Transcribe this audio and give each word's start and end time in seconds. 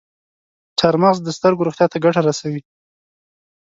چارمغز 0.79 1.17
د 1.23 1.29
سترګو 1.37 1.65
روغتیا 1.67 1.87
ته 1.91 1.97
ګټه 2.05 2.21
رسوي. 2.27 2.61